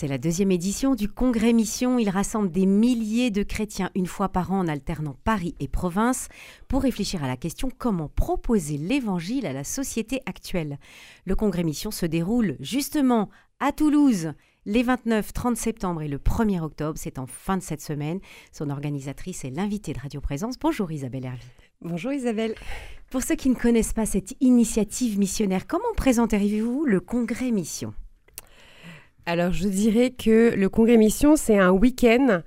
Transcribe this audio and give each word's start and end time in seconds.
C'est 0.00 0.06
la 0.06 0.16
deuxième 0.16 0.52
édition 0.52 0.94
du 0.94 1.08
Congrès 1.08 1.52
Mission. 1.52 1.98
Il 1.98 2.08
rassemble 2.08 2.52
des 2.52 2.66
milliers 2.66 3.32
de 3.32 3.42
chrétiens 3.42 3.90
une 3.96 4.06
fois 4.06 4.28
par 4.28 4.52
an 4.52 4.60
en 4.60 4.68
alternant 4.68 5.16
Paris 5.24 5.56
et 5.58 5.66
province 5.66 6.28
pour 6.68 6.82
réfléchir 6.82 7.24
à 7.24 7.26
la 7.26 7.36
question 7.36 7.68
comment 7.76 8.08
proposer 8.08 8.76
l'évangile 8.76 9.44
à 9.44 9.52
la 9.52 9.64
société 9.64 10.20
actuelle. 10.24 10.78
Le 11.24 11.34
Congrès 11.34 11.64
Mission 11.64 11.90
se 11.90 12.06
déroule 12.06 12.56
justement 12.60 13.28
à 13.58 13.72
Toulouse 13.72 14.34
les 14.66 14.84
29, 14.84 15.32
30 15.32 15.56
septembre 15.56 16.02
et 16.02 16.08
le 16.08 16.18
1er 16.18 16.60
octobre. 16.60 16.96
C'est 16.96 17.18
en 17.18 17.26
fin 17.26 17.56
de 17.56 17.62
cette 17.64 17.82
semaine. 17.82 18.20
Son 18.52 18.70
organisatrice 18.70 19.44
est 19.44 19.50
l'invitée 19.50 19.94
de 19.94 19.98
Radio 19.98 20.20
Présence. 20.20 20.60
Bonjour 20.60 20.92
Isabelle 20.92 21.24
Hervy. 21.24 21.48
Bonjour 21.80 22.12
Isabelle. 22.12 22.54
Pour 23.10 23.24
ceux 23.24 23.34
qui 23.34 23.50
ne 23.50 23.56
connaissent 23.56 23.94
pas 23.94 24.06
cette 24.06 24.36
initiative 24.40 25.18
missionnaire, 25.18 25.66
comment 25.66 25.92
présenteriez-vous 25.96 26.84
le 26.84 27.00
Congrès 27.00 27.50
Mission? 27.50 27.94
Alors, 29.28 29.52
je 29.52 29.68
dirais 29.68 30.08
que 30.08 30.54
le 30.56 30.70
congrès 30.70 30.96
mission, 30.96 31.36
c'est 31.36 31.58
un 31.58 31.70
week-end 31.70 32.40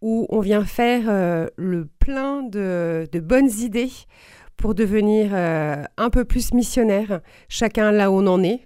où 0.00 0.24
on 0.28 0.38
vient 0.38 0.64
faire 0.64 1.06
euh, 1.08 1.48
le 1.56 1.88
plein 1.98 2.44
de, 2.44 3.08
bonnes 3.14 3.50
idées 3.50 3.90
pour 4.56 4.76
devenir 4.76 5.30
euh, 5.32 5.82
un 5.96 6.10
peu 6.10 6.24
plus 6.24 6.54
missionnaire, 6.54 7.22
chacun 7.48 7.90
là 7.90 8.12
où 8.12 8.20
on 8.20 8.28
en 8.28 8.44
est. 8.44 8.60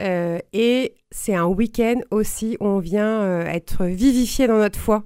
Euh, 0.00 0.38
et 0.52 0.94
c'est 1.10 1.34
un 1.34 1.46
week-end 1.46 1.96
aussi 2.12 2.56
où 2.60 2.66
on 2.66 2.78
vient 2.78 3.40
être 3.40 3.86
vivifié 3.86 4.46
dans 4.46 4.58
notre 4.58 4.78
foi, 4.78 5.02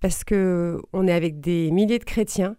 parce 0.00 0.24
que 0.24 0.78
on 0.92 1.08
est 1.08 1.14
avec 1.14 1.40
des 1.40 1.70
milliers 1.70 1.98
de 1.98 2.04
chrétiens 2.04 2.56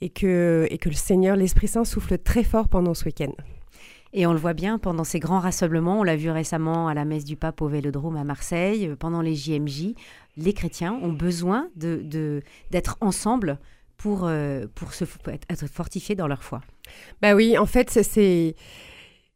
et 0.00 0.08
que, 0.08 0.66
et 0.70 0.78
que 0.78 0.88
le 0.88 0.94
Seigneur, 0.94 1.36
l'Esprit 1.36 1.68
Saint, 1.68 1.84
souffle 1.84 2.16
très 2.16 2.42
fort 2.42 2.70
pendant 2.70 2.94
ce 2.94 3.04
week-end. 3.04 3.32
Et 4.12 4.26
on 4.26 4.32
le 4.32 4.38
voit 4.38 4.54
bien 4.54 4.78
pendant 4.78 5.04
ces 5.04 5.18
grands 5.18 5.40
rassemblements. 5.40 6.00
On 6.00 6.02
l'a 6.02 6.16
vu 6.16 6.30
récemment 6.30 6.88
à 6.88 6.94
la 6.94 7.04
messe 7.04 7.24
du 7.24 7.36
pape 7.36 7.60
au 7.60 7.68
Vélodrome 7.68 8.16
à 8.16 8.24
Marseille, 8.24 8.88
euh, 8.88 8.96
pendant 8.96 9.20
les 9.20 9.34
JMJ. 9.34 9.94
Les 10.36 10.52
chrétiens 10.52 10.98
ont 11.02 11.12
besoin 11.12 11.68
d'être 11.76 12.08
de, 12.08 12.42
d'être 12.70 12.96
ensemble 13.00 13.58
pour, 13.96 14.24
euh, 14.24 14.66
pour 14.74 14.92
se, 14.94 15.04
être 15.48 15.66
fortifiés 15.66 16.14
dans 16.14 16.28
leur 16.28 16.42
foi. 16.42 16.60
Bah 17.22 17.34
oui, 17.34 17.58
en 17.58 17.66
fait, 17.66 17.90
c'est. 17.90 18.54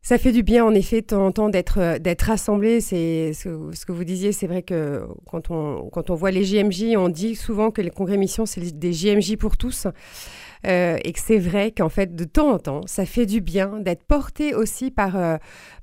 Ça 0.03 0.17
fait 0.17 0.33
du 0.33 0.42
bien, 0.42 0.64
en 0.64 0.73
effet, 0.73 1.02
temps 1.02 1.50
d'être, 1.50 1.78
euh, 1.78 1.98
d'être 1.98 2.23
rassemblés. 2.23 2.80
C'est 2.80 3.34
ce, 3.34 3.84
que 3.84 3.92
vous 3.92 4.05
disiez, 4.05 4.33
c'est 4.33 4.47
vrai 4.47 4.62
que 4.62 5.06
quand 5.27 5.50
on, 5.50 5.91
quand 5.91 6.08
on 6.08 6.14
voit 6.14 6.30
les 6.30 6.42
JMJ, 6.42 6.97
on 6.97 7.11
dit 7.11 7.36
souvent 7.36 7.70
que 7.70 7.83
les 7.83 7.91
congrès 7.91 8.17
missions, 8.17 8.47
c'est 8.47 8.78
des 8.78 8.92
JMJ 8.95 9.36
pour 9.36 9.58
tous. 9.58 9.86
Euh, 10.66 10.98
et 11.05 11.12
que 11.12 11.20
c'est 11.20 11.39
vrai 11.39 11.72
qu'en 11.72 11.89
fait, 11.89 12.14
de 12.14 12.25
temps 12.25 12.53
en 12.53 12.58
temps, 12.58 12.80
ça 12.86 13.06
fait 13.06 13.27
du 13.27 13.41
bien 13.41 13.80
d'être 13.80 14.05
porté 14.05 14.55
aussi 14.55 14.91
par, 14.91 15.17
euh, 15.17 15.36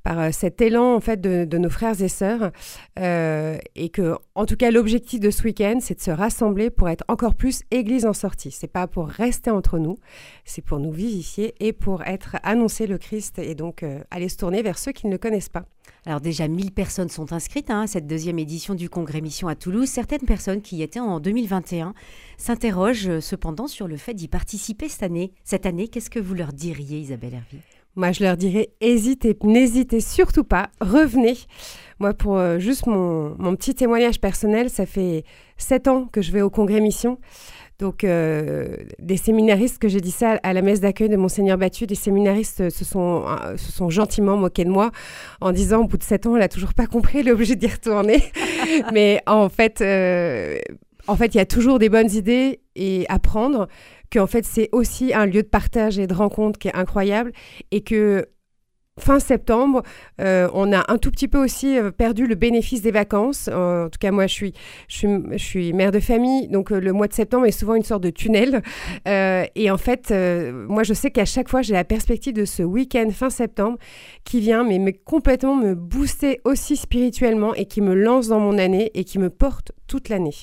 par 0.04 0.20
euh, 0.20 0.30
cet 0.32 0.62
élan 0.62 0.96
en 0.96 1.00
fait 1.00 1.20
de, 1.20 1.58
nos 1.58 1.70
frères 1.70 2.00
et 2.02 2.08
sœurs, 2.08 2.52
et 2.98 3.90
que, 3.90 4.16
en 4.36 4.46
tout 4.46 4.56
cas, 4.56 4.70
l'objectif 4.70 5.20
de 5.20 5.32
ce 5.32 5.44
week-end, 5.44 5.80
c'est 5.82 5.96
de 5.96 6.02
se 6.02 6.12
rassembler 6.12 6.70
pour 6.70 6.90
être 6.90 7.04
encore 7.08 7.36
plus 7.36 7.64
Église 7.72 8.06
en 8.06 8.14
sortie. 8.14 8.52
C'est 8.52 8.68
pas 8.68 8.88
pour 8.88 9.08
rester 9.08 9.50
entre 9.50 9.80
nous, 9.80 9.98
c'est 10.46 10.64
pour 10.64 10.80
nous 10.80 10.92
vivifier 10.92 11.56
et 11.60 11.74
pour 11.74 12.04
être 12.04 12.38
annoncer 12.44 12.86
le 12.86 12.98
Christ 12.98 13.40
et 13.40 13.56
donc 13.56 13.84
aller 14.12 14.30
se 14.30 14.38
tourner 14.38 14.62
vers 14.62 14.78
ceux 14.78 14.92
qui 14.92 15.08
ne 15.08 15.12
le 15.12 15.18
connaissent 15.18 15.50
pas. 15.50 15.66
Alors 16.06 16.22
déjà, 16.22 16.48
1000 16.48 16.72
personnes 16.72 17.10
sont 17.10 17.34
inscrites 17.34 17.70
hein, 17.70 17.82
à 17.82 17.88
cette 17.88 18.08
deuxième 18.08 18.40
édition 18.40 18.76
du 18.76 18.90
Congrès 18.90 19.22
Mission 19.22 19.48
à 19.48 19.56
Toulouse. 19.56 19.90
Certaines 19.90 20.22
personnes 20.22 20.62
qui 20.62 20.78
y 20.78 20.82
étaient 20.82 21.00
en 21.00 21.20
2021 21.20 21.94
s'interrogent 22.38 23.10
euh, 23.10 23.22
cependant 23.22 23.68
sur 23.68 23.88
le 23.88 23.98
fait 23.98 24.14
d'y 24.14 24.28
participer 24.28 24.88
cette 24.90 25.04
année. 25.04 25.34
Cette 25.44 25.66
année, 25.66 25.88
qu'est-ce 25.88 26.10
que 26.10 26.20
vous 26.20 26.34
leur 26.34 26.54
diriez, 26.54 27.00
Isabelle 27.00 27.34
Hervy 27.34 27.58
Moi, 27.96 28.12
je 28.14 28.24
leur 28.24 28.38
dirais, 28.38 28.70
hésitez, 28.80 29.38
n'hésitez 29.44 30.00
surtout 30.00 30.44
pas, 30.44 30.70
revenez. 30.80 31.36
Moi, 32.00 32.14
pour 32.14 32.38
euh, 32.38 32.60
juste 32.60 32.88
mon, 32.88 33.36
mon, 33.38 33.56
petit 33.56 33.76
témoignage 33.76 34.22
personnel, 34.22 34.70
ça 34.70 34.86
fait 34.86 35.26
sept 35.58 35.88
ans 35.88 36.06
que 36.06 36.22
je 36.22 36.32
vais 36.32 36.42
au 36.42 36.50
Congrès 36.50 36.80
Mission. 36.80 37.18
Donc, 37.80 38.04
euh, 38.04 38.76
des 38.98 39.18
séminaristes, 39.18 39.78
que 39.78 39.88
j'ai 39.88 40.02
dit 40.02 40.12
ça 40.12 40.40
à 40.42 40.54
la 40.54 40.64
messe 40.64 40.82
d'accueil 40.82 41.10
de 41.10 41.16
Monseigneur 41.16 41.60
Battu, 41.60 41.86
des 41.86 41.94
séminaristes 41.94 42.72
se 42.72 42.84
sont, 42.84 43.24
euh, 43.28 43.56
se 43.56 43.72
sont 43.72 43.92
gentiment 43.92 44.36
moqués 44.36 44.66
de 44.66 44.72
moi 44.72 44.92
en 45.42 45.52
disant, 45.52 45.82
au 45.82 45.88
bout 45.88 45.98
de 45.98 46.04
sept 46.04 46.26
ans, 46.26 46.34
elle 46.34 46.42
n'a 46.42 46.50
toujours 46.50 46.74
pas 46.74 46.88
compris, 46.88 47.20
elle 47.20 47.28
est 47.28 47.32
obligée 47.32 47.56
d'y 47.56 47.68
retourner. 47.68 48.24
Mais 48.94 49.22
en 49.28 49.50
fait, 49.50 49.82
euh, 49.82 50.58
en 51.08 51.16
fait, 51.16 51.36
il 51.36 51.38
y 51.38 51.42
a 51.42 51.46
toujours 51.46 51.78
des 51.78 51.90
bonnes 51.90 52.12
idées 52.12 52.62
et 52.76 53.06
apprendre 53.10 53.68
qu'en 54.12 54.28
fait, 54.28 54.44
c'est 54.46 54.70
aussi 54.72 55.14
un 55.14 55.28
lieu 55.28 55.44
de 55.44 55.48
partage 55.48 56.00
et 56.00 56.08
de 56.08 56.14
rencontre 56.16 56.58
qui 56.58 56.70
est 56.70 56.76
incroyable 56.76 57.32
et 57.70 57.82
que 57.82 58.28
fin 59.00 59.20
septembre, 59.20 59.84
euh, 60.22 60.50
on 60.54 60.74
a 60.74 60.92
un 60.92 60.98
tout 60.98 61.12
petit 61.12 61.28
peu 61.28 61.44
aussi 61.44 61.78
euh, 61.78 61.92
perdu 61.92 62.28
le 62.28 62.36
bénéfice 62.36 62.82
des 62.82 62.92
vacances. 62.92 63.48
en 63.48 63.90
tout 63.90 64.00
cas, 64.00 64.12
moi, 64.12 64.28
je 64.28 64.34
suis, 64.34 64.54
je 64.88 64.98
suis, 64.98 65.08
je 65.34 65.44
suis 65.44 65.74
mère 65.74 65.92
de 65.92 66.00
famille, 66.00 66.48
donc 66.48 66.72
euh, 66.72 66.80
le 66.80 66.94
mois 66.94 67.08
de 67.08 67.14
septembre 67.14 67.46
est 67.46 67.52
souvent 67.52 67.76
une 67.76 67.84
sorte 67.84 68.04
de 68.04 68.10
tunnel. 68.10 68.62
et 69.06 69.72
en 69.72 69.78
fait, 69.78 70.14
moi, 70.68 70.84
je 70.84 70.94
sais 70.94 71.12
qu'à 71.12 71.26
chaque 71.26 71.50
fois, 71.50 71.62
j'ai 71.62 71.74
la 71.74 71.84
perspective 71.84 72.34
de 72.34 72.46
ce 72.46 72.64
week-end 72.64 73.10
fin 73.12 73.30
septembre 73.30 73.78
qui 74.24 74.40
vient, 74.40 74.64
mais, 74.64 74.80
mais 74.80 74.94
complètement 74.94 75.56
me 75.56 75.76
booster 75.76 76.40
aussi 76.44 76.76
spirituellement 76.76 77.54
et 77.54 77.66
qui 77.66 77.82
me 77.82 77.94
lance 77.94 78.28
dans 78.28 78.40
mon 78.40 78.58
année 78.58 78.92
et 78.94 79.04
qui 79.04 79.20
me 79.20 79.30
porte 79.30 79.72
toute 79.88 80.10
l'année. 80.10 80.36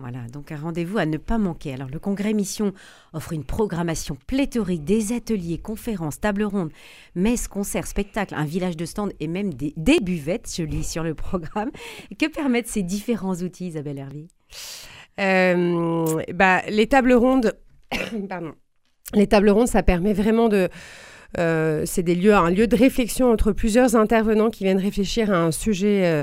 Voilà, 0.00 0.20
donc 0.32 0.50
un 0.50 0.56
rendez-vous 0.56 0.96
à 0.96 1.04
ne 1.04 1.18
pas 1.18 1.36
manquer. 1.36 1.74
Alors 1.74 1.90
le 1.90 1.98
congrès 1.98 2.32
Mission 2.32 2.72
offre 3.12 3.34
une 3.34 3.44
programmation 3.44 4.16
pléthorique, 4.26 4.82
des 4.82 5.12
ateliers, 5.12 5.58
conférences, 5.58 6.20
tables 6.20 6.44
rondes, 6.44 6.72
messes, 7.14 7.48
concerts, 7.48 7.86
spectacles, 7.86 8.34
un 8.34 8.46
village 8.46 8.78
de 8.78 8.86
stands 8.86 9.10
et 9.20 9.28
même 9.28 9.52
des, 9.52 10.00
buvettes, 10.00 10.50
je 10.56 10.62
lis 10.62 10.84
sur 10.84 11.02
le 11.02 11.14
programme. 11.14 11.70
Que 12.18 12.26
permettent 12.26 12.68
ces 12.68 12.82
différents 12.82 13.34
outils, 13.34 13.68
Isabelle 13.68 13.98
Hervy 13.98 14.28
euh, 15.20 16.22
bah, 16.32 16.62
Les 16.70 16.86
tables 16.86 17.12
rondes, 17.12 17.58
pardon. 18.28 18.54
Les 19.12 19.26
tables 19.26 19.50
rondes, 19.50 19.68
ça 19.68 19.82
permet 19.82 20.14
vraiment 20.14 20.48
de... 20.48 20.70
Euh, 21.38 21.82
c'est 21.86 22.02
des 22.02 22.14
lieux, 22.14 22.34
un 22.34 22.50
lieu 22.50 22.66
de 22.66 22.76
réflexion 22.76 23.30
entre 23.30 23.52
plusieurs 23.52 23.96
intervenants 23.96 24.50
qui 24.50 24.64
viennent 24.64 24.78
réfléchir 24.78 25.30
à 25.30 25.36
un 25.36 25.50
sujet... 25.50 26.04
Euh, 26.04 26.22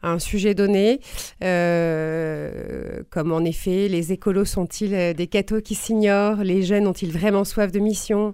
un 0.00 0.20
sujet 0.20 0.54
donné, 0.54 1.00
euh, 1.42 3.02
comme 3.10 3.32
en 3.32 3.40
effet 3.40 3.88
les 3.88 4.12
écolos 4.12 4.44
sont-ils 4.44 5.12
des 5.12 5.26
cathos 5.26 5.60
qui 5.60 5.74
s'ignorent, 5.74 6.44
les 6.44 6.62
jeunes 6.62 6.86
ont-ils 6.86 7.10
vraiment 7.10 7.42
soif 7.42 7.72
de 7.72 7.80
mission, 7.80 8.32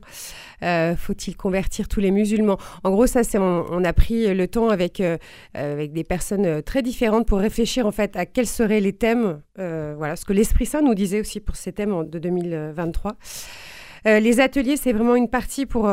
faut-il 0.61 1.39
convertir 1.39 1.89
tous 1.89 2.01
les 2.01 2.11
musulmans? 2.11 2.59
En 2.83 2.91
gros, 2.91 3.07
ça, 3.07 3.25
c'est 3.25 3.39
on, 3.39 3.83
a 3.83 3.93
pris 3.95 4.35
le 4.35 4.47
temps 4.47 4.69
avec 4.69 5.03
avec 5.55 5.95
des 5.95 6.05
personnes 6.05 6.63
très 6.63 6.83
différentes 6.83 7.27
pour 7.27 7.39
réfléchir 7.39 7.87
en 7.87 7.93
fait 7.93 8.15
à 8.15 8.27
quels 8.27 8.47
seraient 8.47 8.81
les 8.81 8.93
thèmes, 8.93 9.41
voilà, 9.57 10.17
ce 10.17 10.27
que 10.27 10.35
l'Esprit 10.35 10.67
Saint 10.67 10.83
nous 10.83 10.95
disait 10.95 11.21
aussi 11.21 11.41
pour 11.41 11.57
ces 11.57 11.73
thèmes 11.73 12.11
de 12.11 12.19
2023. 12.19 13.17
Les 14.05 14.41
ateliers, 14.41 14.77
c'est 14.77 14.93
vraiment 14.93 15.17
une 15.17 15.31
partie 15.31 15.67
pour 15.67 15.91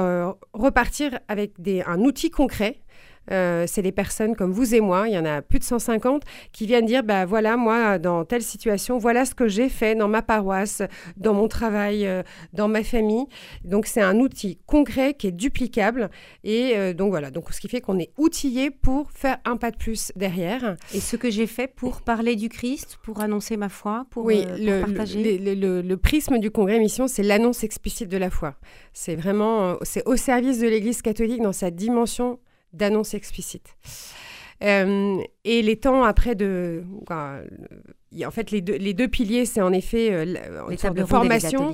repartir 0.53 1.19
avec 1.27 1.59
des, 1.59 1.81
un 1.83 2.01
outil 2.01 2.29
concret 2.29 2.81
euh, 3.31 3.65
c'est 3.67 3.81
des 3.81 3.91
personnes 3.91 4.35
comme 4.35 4.51
vous 4.51 4.75
et 4.75 4.81
moi, 4.81 5.07
il 5.07 5.13
y 5.13 5.17
en 5.17 5.25
a 5.25 5.41
plus 5.41 5.59
de 5.59 5.63
150, 5.63 6.23
qui 6.51 6.65
viennent 6.65 6.85
dire, 6.85 7.03
bah 7.03 7.25
voilà, 7.25 7.57
moi, 7.57 7.97
dans 7.97 8.25
telle 8.25 8.41
situation, 8.41 8.97
voilà 8.97 9.25
ce 9.25 9.33
que 9.33 9.47
j'ai 9.47 9.69
fait 9.69 9.95
dans 9.95 10.07
ma 10.07 10.21
paroisse, 10.21 10.81
dans 11.17 11.33
mon 11.33 11.47
travail, 11.47 12.05
euh, 12.05 12.23
dans 12.53 12.67
ma 12.67 12.83
famille. 12.83 13.25
Donc 13.63 13.85
c'est 13.85 14.01
un 14.01 14.19
outil 14.19 14.59
concret 14.65 15.13
qui 15.13 15.27
est 15.27 15.31
duplicable. 15.31 16.09
Et 16.43 16.73
euh, 16.75 16.93
donc 16.93 17.09
voilà, 17.09 17.31
donc 17.31 17.51
ce 17.51 17.61
qui 17.61 17.69
fait 17.69 17.81
qu'on 17.81 17.99
est 17.99 18.11
outillé 18.17 18.71
pour 18.71 19.11
faire 19.11 19.37
un 19.45 19.57
pas 19.57 19.71
de 19.71 19.77
plus 19.77 20.11
derrière. 20.15 20.75
Et 20.93 20.99
ce 20.99 21.15
que 21.15 21.29
j'ai 21.29 21.47
fait 21.47 21.67
pour 21.67 22.01
parler 22.01 22.35
du 22.35 22.49
Christ, 22.49 22.97
pour 23.03 23.21
annoncer 23.21 23.57
ma 23.57 23.69
foi, 23.69 24.05
pour, 24.09 24.25
oui, 24.25 24.45
le, 24.57 24.81
partager. 24.81 25.37
Le, 25.37 25.81
le, 25.81 25.97
prisme 25.97 26.39
du 26.39 26.51
congrès 26.51 26.79
mission, 26.79 27.07
c'est 27.07 27.23
l'annonce 27.23 27.63
explicite 27.63 28.09
de 28.09 28.17
la 28.17 28.29
foi. 28.29 28.55
C'est 28.93 29.15
vraiment, 29.15 29.77
c'est 29.83 30.07
au 30.07 30.15
service 30.15 30.59
de 30.59 30.67
l'Église 30.67 31.01
catholique 31.01 31.41
dans 31.41 31.53
sa 31.53 31.71
dimension 31.71 32.39
d'annonce 32.73 33.13
explicite. 33.13 33.75
Euh, 34.63 35.21
et 35.43 35.61
les 35.61 35.77
temps 35.77 36.03
après 36.03 36.35
de... 36.35 36.83
en 38.25 38.31
fait, 38.31 38.51
les 38.51 38.61
deux, 38.61 38.75
les 38.75 38.93
deux 38.93 39.07
piliers, 39.07 39.45
c'est 39.45 39.61
en 39.61 39.71
effet 39.71 40.11
euh, 40.11 40.25
la, 40.25 41.05
formation. 41.05 41.71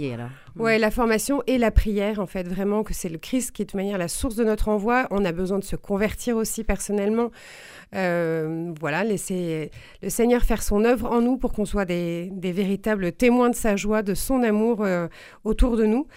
Ouais, 0.56 0.78
la 0.78 0.92
formation 0.92 1.42
et 1.48 1.57
la 1.57 1.72
prière, 1.72 2.19
en 2.19 2.28
fait, 2.28 2.48
vraiment 2.48 2.84
que 2.84 2.94
c'est 2.94 3.10
le 3.10 3.18
Christ 3.18 3.51
qui 3.51 3.63
est 3.63 3.72
de 3.74 3.78
manière 3.78 3.98
la 3.98 4.07
source 4.07 4.36
de 4.36 4.44
notre 4.44 4.69
envoi. 4.69 5.07
On 5.12 5.25
a 5.25 5.31
besoin 5.31 5.60
de 5.60 5.63
se 5.63 5.75
convertir 5.75 6.36
aussi 6.38 6.63
personnellement. 6.63 7.31
Euh, 7.95 8.74
voilà, 8.80 9.04
laisser 9.04 9.72
le 10.01 10.10
Seigneur 10.10 10.44
faire 10.44 10.62
son 10.62 10.84
œuvre 10.84 11.10
en 11.12 11.22
nous 11.22 11.38
pour 11.38 11.54
qu'on 11.54 11.66
soit 11.66 11.86
des, 11.86 12.30
véritables 12.34 13.12
témoins 13.12 13.50
de 13.50 13.56
sa 13.56 13.75
joie, 13.75 14.01
de 14.01 14.13
son 14.13 14.44
amour 14.44 14.84
euh, 14.84 15.07
autour 15.44 15.78
de 15.78 15.86
nous. 15.86 16.07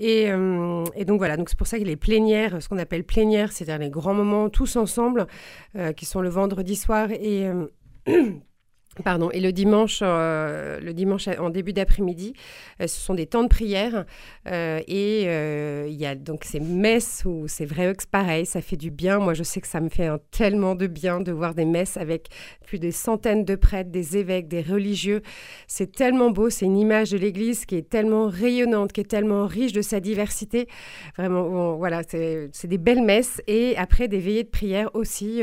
Euh, 0.00 0.84
et, 0.94 1.04
donc 1.04 1.18
voilà, 1.18 1.36
donc 1.36 1.48
c'est 1.48 1.58
pour 1.58 1.66
ça 1.66 1.78
que 1.78 1.84
les 1.84 1.96
plénières, 1.96 2.62
ce 2.62 2.68
qu'on 2.68 2.78
appelle 2.78 3.04
plénières, 3.04 3.52
c'est-à-dire 3.52 3.78
les 3.78 3.90
grands 3.90 4.14
moments 4.14 4.48
tous 4.50 4.76
ensemble, 4.76 5.26
qui 5.96 6.06
sont 6.06 6.20
le 6.20 6.28
vendredi 6.28 6.76
soir 6.76 7.10
et 7.10 7.48
Pardon. 9.02 9.30
Et 9.32 9.40
le 9.40 9.52
dimanche, 9.52 10.00
euh, 10.02 10.78
le 10.78 10.94
dimanche 10.94 11.26
en 11.26 11.50
début 11.50 11.72
d'après-midi, 11.72 12.34
euh, 12.80 12.86
ce 12.86 13.00
sont 13.00 13.14
des 13.14 13.26
temps 13.26 13.42
de 13.42 13.48
prière. 13.48 14.04
Euh, 14.46 14.80
et 14.86 15.22
il 15.88 16.00
y 16.00 16.06
a 16.06 16.14
donc 16.14 16.44
ces 16.44 16.60
messes 16.60 17.22
où 17.24 17.48
c'est 17.48 17.64
vrai 17.64 17.94
que 17.94 18.04
pareil, 18.10 18.46
ça 18.46 18.60
fait 18.60 18.76
du 18.76 18.90
bien. 18.90 19.18
Moi, 19.18 19.34
je 19.34 19.42
sais 19.42 19.60
que 19.60 19.66
ça 19.66 19.80
me 19.80 19.88
fait 19.88 20.08
tellement 20.30 20.74
de 20.74 20.86
bien 20.86 21.20
de 21.20 21.32
voir 21.32 21.54
des 21.54 21.64
messes 21.64 21.96
avec 21.96 22.28
plus 22.64 22.78
de 22.78 22.90
centaines 22.90 23.44
de 23.44 23.56
prêtres, 23.56 23.90
des 23.90 24.16
évêques, 24.16 24.48
des 24.48 24.62
religieux. 24.62 25.22
C'est 25.66 25.90
tellement 25.92 26.30
beau. 26.30 26.50
C'est 26.50 26.66
une 26.66 26.78
image 26.78 27.10
de 27.10 27.18
l'Église 27.18 27.66
qui 27.66 27.76
est 27.76 27.88
tellement 27.88 28.28
rayonnante, 28.28 28.92
qui 28.92 29.00
est 29.00 29.10
tellement 29.10 29.46
riche 29.46 29.72
de 29.72 29.82
sa 29.82 29.98
diversité. 30.00 30.68
Vraiment, 31.16 31.76
voilà, 31.76 32.02
c'est 32.08 32.66
des 32.66 32.78
belles 32.78 33.02
messes. 33.02 33.40
Et 33.46 33.76
après, 33.76 34.08
des 34.08 34.18
veillées 34.18 34.44
de 34.44 34.48
prière 34.48 34.90
aussi, 34.94 35.42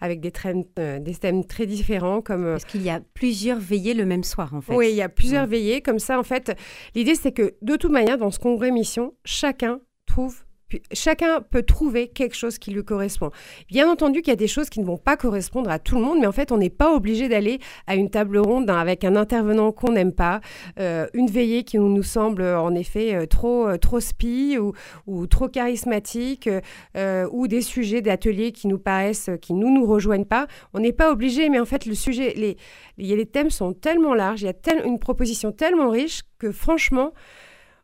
avec 0.00 0.20
des, 0.20 0.30
thèmes, 0.30 0.64
des 0.76 1.44
très 1.48 1.66
différents 1.66 2.20
comme 2.20 2.58
y 2.84 2.90
a 2.90 3.00
plusieurs 3.14 3.58
veillées 3.58 3.94
le 3.94 4.06
même 4.06 4.24
soir, 4.24 4.54
en 4.54 4.60
fait. 4.60 4.74
Oui, 4.74 4.90
il 4.90 4.96
y 4.96 5.02
a 5.02 5.08
plusieurs 5.08 5.46
veillées. 5.46 5.80
Comme 5.80 5.98
ça, 5.98 6.18
en 6.18 6.22
fait, 6.22 6.56
l'idée, 6.94 7.14
c'est 7.14 7.32
que 7.32 7.54
de 7.62 7.76
toute 7.76 7.92
manière, 7.92 8.18
dans 8.18 8.30
ce 8.30 8.38
congrès 8.38 8.70
mission, 8.70 9.14
chacun 9.24 9.80
trouve 10.06 10.44
chacun 10.92 11.40
peut 11.40 11.62
trouver 11.62 12.08
quelque 12.08 12.36
chose 12.36 12.58
qui 12.58 12.70
lui 12.70 12.84
correspond. 12.84 13.30
Bien 13.68 13.90
entendu 13.90 14.22
qu'il 14.22 14.30
y 14.30 14.32
a 14.32 14.36
des 14.36 14.48
choses 14.48 14.70
qui 14.70 14.80
ne 14.80 14.84
vont 14.84 14.96
pas 14.96 15.16
correspondre 15.16 15.70
à 15.70 15.78
tout 15.78 15.96
le 15.96 16.02
monde, 16.02 16.18
mais 16.20 16.26
en 16.26 16.32
fait, 16.32 16.52
on 16.52 16.58
n'est 16.58 16.70
pas 16.70 16.92
obligé 16.92 17.28
d'aller 17.28 17.58
à 17.86 17.94
une 17.94 18.10
table 18.10 18.38
ronde 18.38 18.70
avec 18.70 19.04
un 19.04 19.16
intervenant 19.16 19.72
qu'on 19.72 19.92
n'aime 19.92 20.12
pas, 20.12 20.40
euh, 20.78 21.06
une 21.14 21.28
veillée 21.28 21.64
qui 21.64 21.78
nous 21.78 22.02
semble 22.02 22.42
en 22.42 22.74
effet 22.74 23.14
euh, 23.14 23.26
trop, 23.26 23.68
euh, 23.68 23.78
trop 23.78 24.00
spi 24.00 24.58
ou, 25.06 25.26
trop 25.26 25.48
charismatique, 25.48 26.48
ou 27.30 27.48
des 27.48 27.62
sujets 27.62 28.02
d'atelier 28.02 28.52
qui 28.52 28.68
nous 28.68 28.78
paraissent, 28.78 29.30
qui 29.40 29.52
nous 29.52 29.72
nous 29.72 29.86
rejoignent 29.86 30.24
pas. 30.24 30.46
On 30.72 30.80
n'est 30.80 30.92
pas 30.92 31.10
obligé, 31.10 31.48
mais 31.48 31.60
en 31.60 31.64
fait, 31.64 31.86
le 31.86 31.94
sujet, 31.94 32.34
les, 32.36 32.56
les, 32.98 33.26
thèmes 33.26 33.50
sont 33.50 33.72
tellement 33.72 34.14
larges, 34.14 34.42
il 34.42 34.46
y 34.46 34.48
a 34.48 34.52
tel, 34.52 34.82
une 34.84 34.98
proposition 34.98 35.52
tellement 35.52 35.90
riche 35.90 36.22
que 36.38 36.52
franchement, 36.52 37.12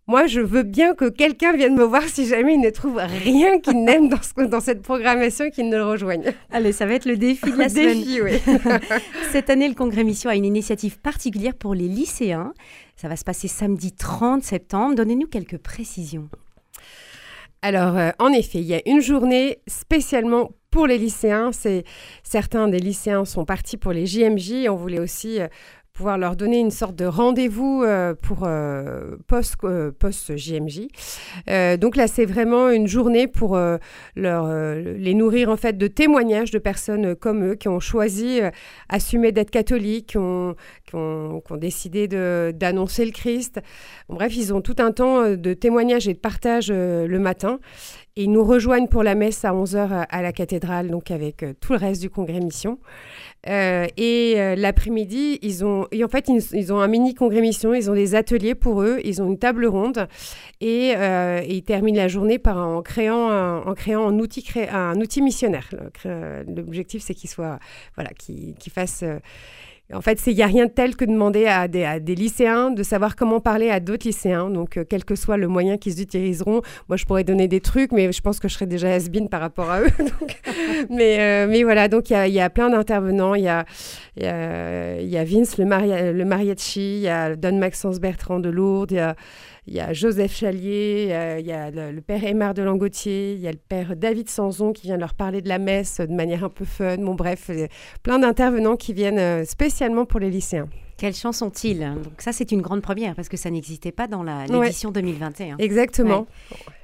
moi, 0.07 0.27
je 0.27 0.41
veux 0.41 0.65
bien 0.65 0.95
que 0.95 1.09
quelqu'un 1.09 1.53
vienne 1.53 1.77
me 1.77 1.85
voir 1.85 2.03
si 2.03 2.27
jamais 2.27 2.55
il 2.55 2.61
ne 2.61 2.71
trouve 2.71 2.97
rien 2.97 3.61
qu'il 3.61 3.85
n'aime 3.85 4.09
dans, 4.09 4.49
dans, 4.49 4.61
cette 4.61 4.83
programmation 4.83 5.51
qu'il 5.51 5.69
ne 5.69 5.77
le 5.77 5.85
rejoigne. 5.85 6.33
Allez, 6.51 6.73
ça 6.73 6.87
va 6.87 6.95
être 6.95 7.05
le 7.05 7.17
défi 7.17 7.53
de 7.53 7.57
la 7.57 7.69
semaine. 7.69 7.99
Défi, 7.99 8.21
oui. 8.21 8.41
cette 9.31 9.51
année, 9.51 9.69
le 9.69 9.75
Congrès 9.75 10.03
Mission 10.03 10.31
a 10.31 10.35
une 10.35 10.45
initiative 10.45 10.99
particulière 10.99 11.55
pour 11.55 11.75
les 11.75 11.87
lycéens. 11.87 12.53
Ça 12.97 13.09
va 13.09 13.17
se 13.17 13.25
passer 13.25 13.47
samedi 13.47 13.93
30 13.93 14.43
septembre. 14.43 14.97
Donnez-nous 14.97 15.29
quelques 15.29 15.59
précisions. 15.59 16.29
Alors, 17.63 17.97
euh, 17.97 18.11
en 18.19 18.33
effet, 18.33 18.59
il 18.59 18.67
y 18.67 18.75
a 18.75 18.81
une 18.87 19.01
journée 19.01 19.59
spécialement 19.67 20.51
pour 20.71 20.87
les 20.87 20.99
lycéens. 20.99 21.53
C'est 21.53 21.85
certains 22.23 22.69
des 22.69 22.79
lycéens 22.79 23.25
sont 23.25 23.45
partis 23.45 23.77
pour 23.77 23.93
les 23.93 24.07
JMJ. 24.07 24.69
On 24.69 24.77
voulait 24.77 25.01
aussi 25.01 25.41
euh, 25.41 25.49
pouvoir 26.01 26.17
leur 26.17 26.35
donner 26.35 26.59
une 26.59 26.71
sorte 26.71 26.97
de 26.97 27.05
rendez-vous 27.05 27.83
euh, 27.85 28.15
pour 28.15 28.45
euh, 28.45 29.17
post, 29.27 29.57
euh, 29.65 29.91
post 29.93 30.35
JMJ. 30.35 30.89
donc 31.79 31.95
là, 31.95 32.07
c'est 32.07 32.25
vraiment 32.25 32.71
une 32.71 32.87
journée 32.87 33.27
pour 33.27 33.59
leur, 34.17 34.73
les 34.75 35.13
nourrir 35.13 35.51
en 35.51 35.59
fait 35.59 35.77
de 35.77 35.87
témoignages 35.89 36.53
de 36.53 36.59
personnes 36.59 37.15
comme 37.15 37.51
eux 37.51 37.55
qui 37.55 37.69
ont 37.69 37.81
choisi, 37.81 38.41
assumer 38.89 39.31
d'être 39.31 39.51
catholiques, 39.51 40.15
ont, 40.17 40.55
ont, 40.95 41.43
qui 41.45 41.53
ont 41.53 41.57
décidé 41.57 42.09
d'annoncer 42.09 43.05
le 43.05 43.13
Christ. 43.13 43.61
bref, 44.09 44.35
ils 44.35 44.55
ont 44.55 44.63
tout 44.63 44.77
un 44.79 44.93
temps 44.93 45.35
de 45.35 45.53
témoignages 45.53 46.09
et 46.09 46.15
de 46.15 46.19
partage 46.19 46.71
le 46.71 47.19
matin. 47.19 47.59
Et 48.17 48.25
ils 48.25 48.33
nous 48.33 48.45
rejoignent 48.45 48.89
pour 48.89 49.03
la 49.03 49.15
messe 49.15 49.45
à 49.45 49.53
11h 49.53 50.07
à 50.09 50.23
la 50.23 50.33
cathédrale, 50.33 50.89
donc 50.89 51.11
avec 51.11 51.45
tout 51.61 51.73
le 51.73 51.79
reste 51.79 52.01
du 52.01 52.11
congrès 52.11 52.41
mission. 52.41 52.79
Euh, 53.49 53.87
et 53.97 54.35
euh, 54.37 54.55
l'après-midi, 54.55 55.39
ils 55.41 55.65
ont, 55.65 55.83
en 55.85 56.09
fait, 56.09 56.29
ils, 56.29 56.73
ont 56.73 56.81
un 56.81 56.89
mini 56.89 57.15
congrès 57.15 57.41
mission, 57.41 57.73
ils 57.73 57.91
ont 57.91 57.95
des 57.95 58.15
ateliers 58.15 58.55
pour 58.55 58.83
eux, 58.83 59.01
ils 59.05 59.23
ont 59.23 59.27
une 59.27 59.39
table 59.39 59.67
ronde 59.67 60.09
et, 60.61 60.95
euh, 60.97 61.41
ils 61.49 61.63
terminent 61.63 61.97
la 61.97 62.09
journée 62.09 62.41
en 62.45 62.83
créant 62.83 63.31
un, 63.31 63.63
en 63.63 63.75
créant 63.75 64.07
un 64.07 64.19
outil, 64.19 64.45
un 64.71 65.01
outil 65.01 65.23
missionnaire. 65.23 65.71
L'objectif, 66.05 67.03
c'est 67.03 67.15
qu'ils 67.15 67.31
soient, 67.31 67.59
voilà, 67.95 68.11
qu'ils 68.11 68.73
fassent 68.73 69.05
en 69.93 70.01
fait, 70.01 70.21
il 70.27 70.37
n'y 70.37 70.43
a 70.43 70.47
rien 70.47 70.67
de 70.67 70.71
tel 70.71 70.97
que 70.97 71.05
demander 71.05 71.47
à 71.47 71.67
des, 71.67 72.15
lycéens 72.15 72.71
de 72.71 72.83
savoir 72.83 73.17
comment 73.17 73.41
parler 73.41 73.71
à 73.71 73.81
d'autres 73.81 74.07
lycéens. 74.07 74.51
Donc, 74.51 74.77
euh, 74.77 74.85
quel 74.89 75.05
que 75.05 75.15
soit 75.15 75.37
le 75.37 75.49
moyen 75.49 75.79
qu'ils 75.79 76.01
utiliseront, 76.01 76.63
moi, 76.89 76.97
je 76.97 77.05
pourrais 77.05 77.25
donner 77.25 77.49
des 77.49 77.61
trucs, 77.61 77.93
mais 77.93 78.13
je 78.13 78.21
pense 78.21 78.39
que 78.39 78.49
je 78.49 78.55
serais 78.55 78.67
déjà 78.67 78.89
has 78.95 79.09
par 79.31 79.41
rapport 79.41 79.71
à 79.71 79.81
eux. 79.81 79.91
mais, 80.91 81.19
euh, 81.21 81.47
mais 81.49 81.63
voilà, 81.65 81.89
donc 81.89 82.11
il 82.11 82.33
y, 82.33 82.41
a, 82.41 82.51
plein 82.51 82.71
d'intervenants. 82.71 83.35
Il 83.35 83.45
y 83.45 83.49
a, 83.49 83.65
Vince 85.25 85.59
le, 85.59 86.13
le 86.13 86.25
mariachi, 86.25 86.97
il 86.97 87.03
y 87.03 87.09
a 87.09 87.35
Don 87.35 87.59
Maxence 87.59 88.01
Bertrand 88.01 88.39
de 88.39 88.49
Lourdes, 88.49 89.15
il 89.67 89.75
y 89.75 89.81
a 89.81 89.93
Joseph 89.93 90.35
Chalier, 90.35 91.37
il 91.39 91.47
y 91.47 91.53
a 91.53 91.71
le, 91.71 92.01
père 92.01 92.25
Aymar 92.25 92.55
de 92.55 92.63
Langotier, 92.63 93.35
il 93.35 93.41
y 93.41 93.49
a 93.49 93.53
le 93.53 93.59
père 93.59 93.97
David 93.97 94.29
Sanzon 94.29 94.73
qui 94.73 94.87
vient 94.87 94.97
leur 94.97 95.15
parler 95.15 95.43
de 95.43 95.49
la 95.49 95.59
messe 95.59 96.01
de 96.01 96.15
manière 96.15 96.45
un 96.45 96.49
peu 96.49 96.65
fun. 96.65 96.97
Bon, 96.99 97.15
bref, 97.15 97.51
plein 98.03 98.19
d'intervenants 98.19 98.77
qui 98.77 98.93
viennent 98.93 99.19
euh, 99.19 99.45
spécialement 99.45 100.05
pour 100.05 100.21
les 100.21 100.31
lycéens. 100.31 100.69
Quelle 100.97 101.15
chance 101.15 101.39
sont-ils 101.39 101.81
Donc 101.81 102.21
ça, 102.21 102.31
c'est 102.31 102.53
une 102.53 102.61
grande 102.61 102.83
première 102.83 103.15
parce 103.15 103.31
que 103.31 103.39
ça 103.39 103.51
n'existait 103.51 103.93
pas 103.93 104.07
dans 104.07 104.23
l'édition 104.23 104.91
2021. 104.91 105.57
Exactement. 105.57 106.27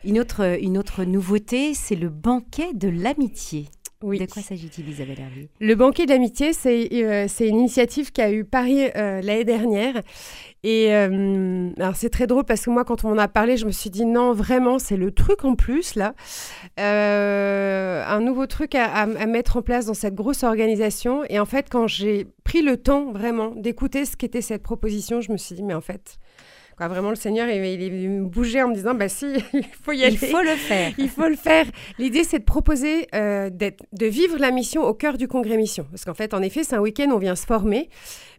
Une, 0.04 0.18
autre, 0.18 0.58
une 0.62 0.78
autre 0.78 1.04
nouveauté, 1.04 1.74
c'est 1.74 1.96
le 1.96 2.08
banquet 2.08 2.72
de 2.72 2.88
l'amitié. 2.88 3.66
Oui. 4.02 4.18
De 4.18 4.26
quoi 4.26 4.42
s'agit-il, 4.42 4.88
Isabelle 4.88 5.18
Hervé? 5.18 5.48
Le 5.58 5.74
banquet 5.74 6.04
d'amitié, 6.04 6.52
c'est 6.52 6.88
euh, 6.92 7.26
une 7.40 7.58
initiative 7.58 8.12
qui 8.12 8.20
a 8.20 8.30
eu 8.30 8.44
Paris 8.44 8.90
euh, 8.94 9.22
l'année 9.22 9.44
dernière. 9.44 10.02
Et 10.62 10.94
euh, 10.94 11.70
alors 11.78 11.96
c'est 11.96 12.10
très 12.10 12.26
drôle 12.26 12.44
parce 12.44 12.64
que 12.64 12.70
moi, 12.70 12.84
quand 12.84 13.04
on 13.04 13.10
en 13.12 13.18
a 13.18 13.28
parlé, 13.28 13.56
je 13.56 13.64
me 13.64 13.70
suis 13.70 13.88
dit 13.88 14.04
non, 14.04 14.32
vraiment, 14.32 14.78
c'est 14.78 14.98
le 14.98 15.12
truc 15.12 15.44
en 15.44 15.54
plus, 15.54 15.94
là. 15.94 16.14
un 16.76 18.20
nouveau 18.20 18.46
truc 18.46 18.74
à, 18.74 18.84
à, 18.84 19.26
mettre 19.26 19.56
en 19.56 19.62
place 19.62 19.86
dans 19.86 19.94
cette 19.94 20.14
grosse 20.14 20.42
organisation. 20.42 21.22
Et 21.30 21.38
en 21.38 21.46
fait, 21.46 21.68
quand 21.70 21.86
j'ai 21.86 22.26
pris 22.44 22.60
le 22.60 22.76
temps 22.76 23.12
vraiment 23.12 23.54
d'écouter 23.54 24.04
ce 24.04 24.16
qu'était 24.16 24.42
cette 24.42 24.62
proposition, 24.62 25.22
je 25.22 25.32
me 25.32 25.38
suis 25.38 25.54
dit, 25.54 25.62
mais 25.62 25.74
en 25.74 25.80
fait, 25.80 26.18
vraiment, 26.78 27.10
le 27.10 27.16
Seigneur, 27.16 27.48
il, 27.48 27.80
il, 27.80 28.10
me 28.10 28.26
bougeait 28.26 28.62
en 28.62 28.68
me 28.68 28.74
disant, 28.74 28.94
bah 28.94 29.08
si, 29.08 29.26
il 29.54 29.64
faut 29.82 29.92
y 29.92 30.04
aller. 30.04 30.18
Il 30.20 30.28
faut 30.28 30.42
le 30.42 30.56
faire. 30.56 30.92
il 30.98 31.08
faut 31.08 31.28
le 31.28 31.36
faire. 31.36 31.64
L'idée, 31.98 32.22
c'est 32.22 32.40
de 32.40 32.44
proposer 32.44 33.08
euh, 33.14 33.48
de 33.48 34.06
vivre 34.06 34.36
la 34.38 34.50
mission 34.50 34.84
au 34.84 34.92
cœur 34.92 35.16
du 35.16 35.26
congrès 35.26 35.56
mission. 35.56 35.86
Parce 35.90 36.04
qu'en 36.04 36.14
fait, 36.14 36.34
en 36.34 36.42
effet, 36.42 36.64
c'est 36.64 36.76
un 36.76 36.80
week-end, 36.80 37.08
on 37.10 37.18
vient 37.18 37.34
se 37.34 37.46
former. 37.46 37.88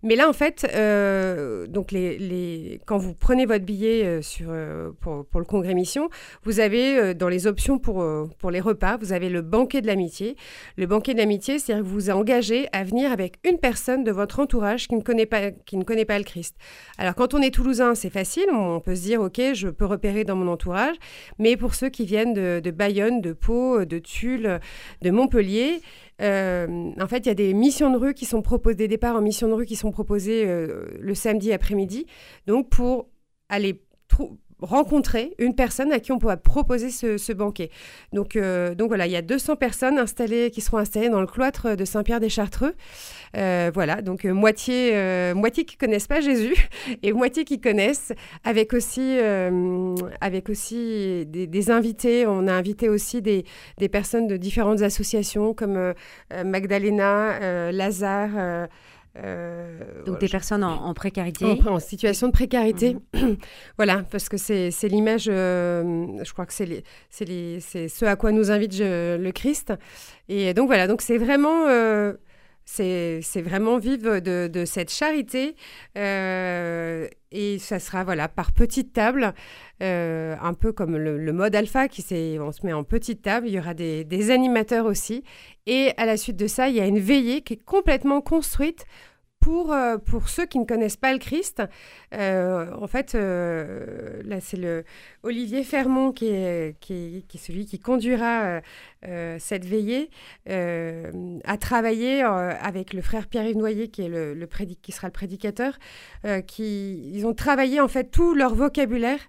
Mais 0.04 0.16
là, 0.16 0.30
en 0.30 0.34
fait, 0.34 0.68
euh, 0.75 1.66
donc 1.66 1.92
les, 1.92 2.19
les, 2.19 2.80
quand 2.86 3.00
vous 3.00 3.16
prenez 3.16 3.48
votre 3.48 3.66
billet 3.66 4.06
euh, 4.06 4.22
sur, 4.22 4.54
pour, 5.01 5.25
pour, 5.25 5.40
le 5.40 5.45
congrès 5.45 5.74
mission, 5.74 6.10
vous 6.44 6.60
avez 6.60 7.16
dans 7.16 7.30
les 7.30 7.48
options 7.48 7.80
pour, 7.80 8.06
pour 8.38 8.51
les 8.51 8.60
repas, 8.60 8.98
vous 8.98 9.13
avez 9.13 9.30
le 9.30 9.42
banquet 9.42 9.81
de 9.81 9.88
l'amitié. 9.88 10.36
Le 10.78 10.86
banquet 10.86 11.13
de 11.13 11.18
l'amitié, 11.18 11.57
c'est-à-dire 11.57 11.83
que 11.83 11.90
vous 11.90 11.95
vous 11.95 12.10
engagez 12.12 12.68
à 12.72 12.83
venir 12.83 13.12
avec 13.12 13.40
une 13.44 13.57
personne 13.57 14.04
de 14.04 14.12
votre 14.12 14.40
entourage 14.40 14.88
qui 14.88 14.95
ne 14.95 15.01
connaît 15.01 15.25
pas, 15.25 15.50
qui 15.50 15.78
ne 15.78 15.83
connaît 15.83 16.06
pas 16.06 16.19
le 16.19 16.24
Christ. 16.24 16.56
Alors, 17.00 17.16
quand 17.16 17.33
on 17.33 17.42
est 17.42 17.50
toulousain, 17.50 17.95
c'est 17.95 18.12
facile. 18.12 18.27
On 18.52 18.80
peut 18.80 18.96
se 18.96 19.02
dire, 19.02 19.22
OK, 19.22 19.42
je 19.54 19.69
peux 19.69 19.86
repérer 19.86 20.24
dans 20.24 20.36
mon 20.36 20.52
entourage. 20.52 20.96
Mais 21.40 21.57
pour 21.57 21.76
ceux 21.76 21.90
qui 21.90 22.06
viennent 22.06 22.34
de, 22.34 22.72
Bayonne, 22.72 23.22
de 23.22 23.34
Pau, 23.34 23.86
de 23.86 24.00
Tulle, 24.00 24.60
de 25.02 25.12
Montpellier, 25.12 25.81
euh, 26.22 26.92
en 27.00 27.07
fait, 27.07 27.19
il 27.19 27.28
y 27.28 27.31
a 27.31 27.36
des 27.36 27.54
missions 27.54 27.92
de 27.92 27.98
rue 27.98 28.14
qui 28.14 28.26
sont 28.26 28.42
proposées, 28.42 28.76
des 28.76 28.88
départs 28.88 29.16
en 29.16 29.22
mission 29.22 29.48
de 29.48 29.54
rue 29.54 29.66
qui 29.66 29.76
sont 29.76 29.92
proposés 29.92 30.44
euh, 30.46 30.86
le 31.00 31.16
samedi 31.16 31.54
après-midi. 31.54 32.06
Donc, 32.48 32.69
pour 32.69 33.10
aller 33.50 33.81
rencontrer 34.61 35.33
une 35.37 35.54
personne 35.54 35.92
à 35.92 35.99
qui 35.99 36.11
on 36.11 36.19
pourra 36.19 36.37
proposer 36.37 36.90
ce, 36.90 37.33
banquet. 37.33 37.69
Donc, 38.14 38.35
euh, 38.35 38.73
donc 38.73 38.87
voilà, 38.87 39.06
il 39.06 39.11
y 39.11 39.16
a 39.16 39.21
200 39.21 39.56
personnes 39.56 39.99
installées, 39.99 40.49
qui 40.52 40.61
seront 40.61 40.78
installées 40.78 41.09
dans 41.09 41.21
le 41.21 41.28
cloître 41.28 41.76
de 41.76 41.85
Saint-Pierre-des-Chartreux. 41.85 42.73
Euh, 43.35 43.71
voilà, 43.73 44.02
donc 44.02 44.26
euh, 44.26 44.33
moitié, 44.33 44.94
moitié 45.35 45.66
qui 45.66 45.78
connaissent 45.78 46.07
pas 46.07 46.21
Jésus 46.21 46.56
et 47.04 47.14
moitié 47.14 47.44
qui 47.44 47.59
connaissent, 47.59 48.14
avec 48.44 48.73
aussi, 48.73 49.18
avec 50.21 50.49
aussi 50.49 51.26
des, 51.28 51.71
invités. 51.71 52.26
On 52.26 52.47
a 52.47 52.54
invité 52.54 52.90
aussi 52.90 53.21
des, 53.21 53.45
des 53.78 53.90
personnes 53.90 54.28
de 54.28 54.37
différentes 54.37 54.81
associations 54.81 55.54
comme 55.54 55.94
Magdalena, 56.45 57.71
Lazare. 57.71 58.68
Euh, 59.24 60.04
Donc 60.06 60.19
des 60.19 60.28
personnes 60.28 60.64
en, 60.64 60.94
précarité 60.94 61.45
en, 61.45 61.80
situation 61.80 62.28
de 62.28 62.31
précarité. 62.31 62.97
Mhm. 63.14 63.38
voilà, 63.78 64.04
parce 64.12 64.30
que 64.30 64.38
c'est 64.38 64.71
l'image, 64.83 65.28
euh, 65.30 66.06
je 66.24 66.31
crois 66.33 66.45
que 66.45 66.54
c'est 66.54 66.83
ce 67.09 68.06
à 68.06 68.16
quoi 68.16 68.31
nous 68.31 68.52
invite 68.52 68.78
le 68.80 69.31
Christ. 69.31 69.74
Et 70.30 70.54
donc 70.54 70.68
voilà, 70.68 70.88
donc 70.88 71.02
c'est 71.02 71.18
vraiment... 71.18 71.68
Euh, 71.68 72.14
c'est 72.69 73.21
vraiment 73.42 73.78
vivre 73.78 74.19
de, 74.19 74.66
cette 74.66 74.92
charité 74.92 75.56
et 75.95 77.59
ça 77.59 77.80
sera 77.80 78.04
voilà 78.04 78.28
par 78.28 78.52
petite 78.52 78.92
table, 78.92 79.33
un 79.80 80.54
peu 80.54 80.74
comme 80.74 80.97
le, 80.97 81.31
mode 81.31 81.56
alpha 81.56 81.88
qui 81.88 82.02
c'est 82.02 82.38
on 82.40 82.52
se 82.52 82.66
met 82.66 82.74
en 82.74 82.83
petite 82.83 83.21
table. 83.21 83.47
Il 83.47 83.54
y 83.54 83.59
aura 83.59 83.74
des, 83.74 84.04
des 84.04 84.31
animateurs 84.31 84.86
aussi 84.86 85.24
et 85.66 85.94
à 85.95 86.06
la 86.06 86.18
suite 86.18 86.36
de 86.36 86.47
ça, 86.47 86.68
il 86.68 86.76
y 86.76 86.81
a 86.81 86.86
une 86.86 87.00
veillée 87.00 87.42
qui 87.42 87.54
est 87.54 87.64
complètement 87.64 88.19
construite 88.19 88.86
pour, 89.40 89.72
euh, 89.72 89.98
pour 89.98 90.30
ceux 90.30 90.46
qui 90.46 90.60
ne 90.60 90.66
connaissent 90.66 90.98
pas 90.98 91.14
le 91.14 91.20
Christ, 91.20 91.62
euh, 92.14 92.72
en 92.80 92.88
fait, 92.88 93.16
euh, 93.16 94.22
là, 94.26 94.42
c'est 94.42 94.58
le 94.58 94.84
Olivier 95.24 95.64
Fermont 95.64 96.12
qui 96.12 96.28
est, 96.28 96.78
qui 96.80 97.24
est, 97.34 97.38
celui 97.38 97.66
qui 97.66 97.80
conduira 97.80 98.62
cette 99.40 99.64
veillée, 99.66 100.10
à 100.48 101.58
travailler 101.58 102.22
avec 102.22 102.94
le 102.94 103.02
frère 103.02 103.28
Pierre-Yves 103.28 103.58
Noyer, 103.58 103.88
qui, 103.90 104.02
est 104.02 104.10
le, 104.10 104.34
le 104.34 104.48
qui 104.82 104.92
sera 104.92 105.08
le 105.08 105.14
prédicateur. 105.14 105.78
qui, 106.48 107.12
ils 107.14 107.26
ont 107.26 107.34
travaillé, 107.34 107.80
en 107.80 107.88
fait, 107.88 108.06
tout 108.06 108.34
leur 108.34 108.56
vocabulaire 108.56 109.20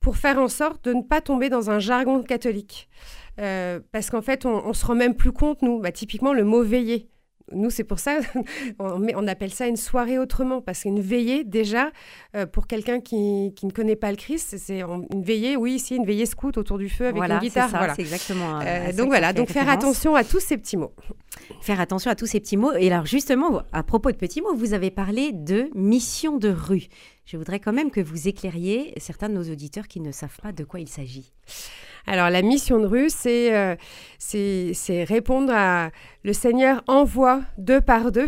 pour 0.00 0.16
faire 0.16 0.38
en 0.38 0.48
sorte 0.48 0.84
de 0.84 0.92
ne 0.92 1.02
pas 1.02 1.20
tomber 1.20 1.50
dans 1.50 1.70
un 1.70 1.78
jargon 1.78 2.22
catholique. 2.22 2.88
parce 3.36 4.10
qu'en 4.10 4.22
fait, 4.22 4.46
on, 4.46 4.66
on 4.66 4.72
se 4.72 4.86
rend 4.86 4.94
même 4.94 5.14
plus 5.14 5.32
compte, 5.32 5.62
nous, 5.62 5.78
bah, 5.80 5.92
typiquement 5.92 6.32
le 6.32 6.44
mot 6.44 6.62
veiller 6.62 7.08
nous, 7.52 7.70
c'est 7.70 7.84
pour 7.84 7.98
ça, 7.98 8.18
on, 8.78 9.06
on, 9.14 9.26
appelle 9.28 9.52
ça 9.52 9.66
une 9.66 9.76
soirée 9.76 10.18
autrement, 10.18 10.60
parce 10.60 10.82
qu'une 10.82 11.00
veillée, 11.00 11.44
déjà, 11.44 11.90
euh, 12.36 12.46
pour 12.46 12.66
quelqu'un 12.66 13.00
qui, 13.00 13.52
qui, 13.56 13.66
ne 13.66 13.70
connaît 13.70 13.96
pas 13.96 14.10
le 14.10 14.16
Christ, 14.16 14.56
c'est 14.58 14.80
une 14.80 15.22
veillée, 15.22 15.56
oui, 15.56 15.74
ici, 15.74 15.96
une 15.96 16.06
veillée 16.06 16.26
scout 16.26 16.56
autour 16.56 16.78
du 16.78 16.88
feu 16.88 17.06
avec 17.06 17.22
une 17.22 17.38
guitare. 17.38 17.68
voilà, 17.70 17.94
c'est 17.94 18.02
exactement. 18.02 18.60
Euh, 18.60 18.92
donc 18.92 19.08
voilà, 19.08 19.32
donc 19.32 19.48
faire 19.50 19.68
attention 19.68 20.14
à 20.14 20.24
tous 20.24 20.40
ces 20.40 20.56
petits 20.56 20.76
mots. 20.76 20.92
Faire 21.60 21.80
attention 21.80 22.10
à 22.10 22.14
tous 22.14 22.26
ces 22.26 22.40
petits 22.40 22.56
mots. 22.56 22.72
Et 22.74 22.90
alors, 22.90 23.06
justement, 23.06 23.62
à 23.72 23.82
propos 23.82 24.10
de 24.10 24.16
petits 24.16 24.40
mots, 24.40 24.54
vous 24.54 24.74
avez 24.74 24.90
parlé 24.90 25.32
de 25.32 25.70
mission 25.74 26.36
de 26.36 26.48
rue. 26.48 26.88
Je 27.24 27.36
voudrais 27.36 27.60
quand 27.60 27.72
même 27.72 27.90
que 27.90 28.00
vous 28.00 28.26
éclairiez 28.26 28.94
certains 28.96 29.28
de 29.28 29.34
nos 29.34 29.44
auditeurs 29.50 29.86
qui 29.86 30.00
ne 30.00 30.12
savent 30.12 30.38
pas 30.42 30.52
de 30.52 30.64
quoi 30.64 30.80
il 30.80 30.88
s'agit. 30.88 31.32
Alors 32.08 32.30
la 32.30 32.40
mission 32.40 32.80
de 32.80 32.86
rue, 32.86 33.10
c'est 33.10 33.54
euh, 33.54 33.76
répondre 35.04 35.52
à 35.54 35.90
le 36.24 36.32
Seigneur 36.32 36.82
envoie 36.86 37.42
deux 37.58 37.82
par 37.82 38.10
deux 38.10 38.26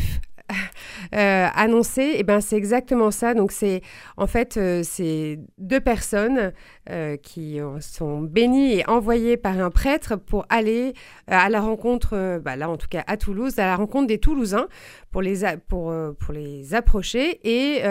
euh, 1.15 1.49
annoncé, 1.55 2.15
eh 2.17 2.23
ben 2.23 2.41
c'est 2.41 2.57
exactement 2.57 3.11
ça. 3.11 3.35
Donc 3.35 3.53
c'est 3.53 3.83
en 4.17 4.27
fait 4.27 4.57
euh, 4.57 4.83
c'est 4.85 5.39
deux 5.59 5.81
personnes 5.81 6.53
euh, 6.89 7.17
qui 7.17 7.59
sont 7.81 8.21
bénies 8.21 8.75
et 8.75 8.89
envoyées 8.89 9.37
par 9.37 9.59
un 9.59 9.71
prêtre 9.71 10.17
pour 10.17 10.47
aller 10.49 10.95
à 11.27 11.49
la 11.49 11.61
rencontre, 11.61 12.41
bah, 12.43 12.57
là 12.57 12.69
en 12.69 12.77
tout 12.77 12.89
cas 12.89 13.05
à 13.07 13.17
Toulouse, 13.17 13.59
à 13.59 13.67
la 13.67 13.77
rencontre 13.77 14.07
des 14.07 14.19
Toulousains 14.19 14.69
pour 15.11 15.23
les 15.23 15.41
pour 15.69 15.93
pour 16.19 16.35
les 16.35 16.75
approcher 16.75 17.41
et, 17.45 17.83